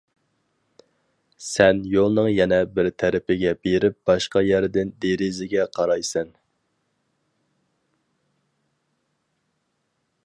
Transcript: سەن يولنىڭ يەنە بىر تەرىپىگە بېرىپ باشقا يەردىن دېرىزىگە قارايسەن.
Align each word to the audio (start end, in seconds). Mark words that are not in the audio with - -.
سەن 1.47 1.81
يولنىڭ 1.95 2.29
يەنە 2.31 2.57
بىر 2.79 2.89
تەرىپىگە 3.03 3.51
بېرىپ 3.67 3.99
باشقا 4.11 4.43
يەردىن 4.47 4.95
دېرىزىگە 5.05 5.69
قارايسەن. 5.79 6.35